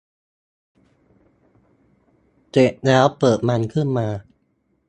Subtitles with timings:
[2.51, 4.07] เสร็จแล้วเปิดมันขึ้นมา